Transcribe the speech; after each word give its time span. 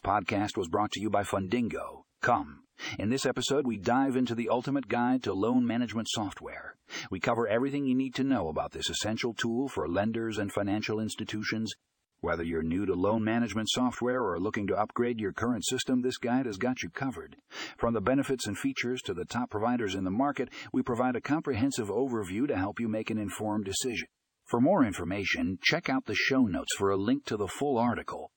podcast 0.00 0.56
was 0.56 0.68
brought 0.68 0.90
to 0.92 1.00
you 1.00 1.10
by 1.10 1.22
Fundingo. 1.22 2.02
Come. 2.22 2.64
In 2.98 3.10
this 3.10 3.26
episode, 3.26 3.66
we 3.66 3.76
dive 3.76 4.16
into 4.16 4.34
the 4.34 4.48
ultimate 4.48 4.88
guide 4.88 5.22
to 5.24 5.34
loan 5.34 5.66
management 5.66 6.08
software. 6.10 6.76
We 7.10 7.20
cover 7.20 7.46
everything 7.46 7.84
you 7.84 7.94
need 7.94 8.14
to 8.14 8.24
know 8.24 8.48
about 8.48 8.72
this 8.72 8.88
essential 8.88 9.34
tool 9.34 9.68
for 9.68 9.88
lenders 9.88 10.38
and 10.38 10.52
financial 10.52 11.00
institutions. 11.00 11.72
Whether 12.20 12.42
you're 12.42 12.62
new 12.62 12.86
to 12.86 12.94
loan 12.94 13.24
management 13.24 13.68
software 13.70 14.22
or 14.22 14.40
looking 14.40 14.66
to 14.66 14.78
upgrade 14.78 15.20
your 15.20 15.32
current 15.32 15.64
system, 15.64 16.02
this 16.02 16.18
guide 16.18 16.46
has 16.46 16.56
got 16.56 16.82
you 16.82 16.90
covered. 16.90 17.36
From 17.78 17.94
the 17.94 18.00
benefits 18.00 18.46
and 18.46 18.58
features 18.58 19.02
to 19.02 19.14
the 19.14 19.24
top 19.24 19.50
providers 19.50 19.94
in 19.94 20.04
the 20.04 20.10
market, 20.10 20.50
we 20.72 20.82
provide 20.82 21.16
a 21.16 21.20
comprehensive 21.20 21.88
overview 21.88 22.46
to 22.48 22.56
help 22.56 22.80
you 22.80 22.88
make 22.88 23.10
an 23.10 23.18
informed 23.18 23.64
decision. 23.64 24.08
For 24.46 24.60
more 24.60 24.84
information, 24.84 25.58
check 25.62 25.88
out 25.88 26.06
the 26.06 26.14
show 26.14 26.42
notes 26.42 26.74
for 26.76 26.90
a 26.90 26.96
link 26.96 27.24
to 27.26 27.36
the 27.36 27.48
full 27.48 27.78
article. 27.78 28.32